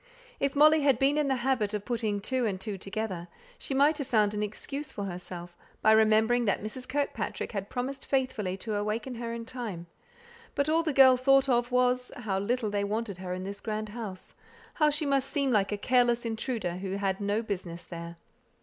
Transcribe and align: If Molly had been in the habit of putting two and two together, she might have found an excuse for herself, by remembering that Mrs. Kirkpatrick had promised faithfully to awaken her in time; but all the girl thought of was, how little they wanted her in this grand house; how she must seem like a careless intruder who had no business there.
If 0.39 0.55
Molly 0.55 0.81
had 0.81 0.97
been 0.97 1.15
in 1.19 1.27
the 1.27 1.35
habit 1.45 1.75
of 1.75 1.85
putting 1.85 2.21
two 2.21 2.47
and 2.47 2.59
two 2.59 2.75
together, 2.75 3.27
she 3.59 3.75
might 3.75 3.99
have 3.99 4.07
found 4.07 4.33
an 4.33 4.41
excuse 4.41 4.91
for 4.91 5.03
herself, 5.03 5.55
by 5.83 5.91
remembering 5.91 6.45
that 6.45 6.59
Mrs. 6.63 6.89
Kirkpatrick 6.89 7.51
had 7.51 7.69
promised 7.69 8.07
faithfully 8.07 8.57
to 8.57 8.73
awaken 8.73 9.13
her 9.13 9.31
in 9.31 9.45
time; 9.45 9.85
but 10.55 10.67
all 10.67 10.81
the 10.81 10.91
girl 10.91 11.17
thought 11.17 11.47
of 11.47 11.71
was, 11.71 12.11
how 12.17 12.39
little 12.39 12.71
they 12.71 12.83
wanted 12.83 13.19
her 13.19 13.31
in 13.31 13.43
this 13.43 13.61
grand 13.61 13.89
house; 13.89 14.33
how 14.73 14.89
she 14.89 15.05
must 15.05 15.29
seem 15.29 15.51
like 15.51 15.71
a 15.71 15.77
careless 15.77 16.25
intruder 16.25 16.77
who 16.77 16.93
had 16.95 17.21
no 17.21 17.43
business 17.43 17.83
there. 17.83 18.15